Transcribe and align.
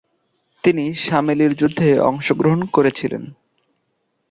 তিনি 0.63 0.85
শামেলির 0.95 1.53
যুদ্ধে 1.55 1.89
অংশগ্রহণ 1.99 2.61
করেছিলেন। 2.65 3.23